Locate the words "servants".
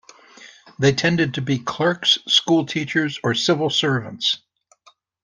3.69-4.39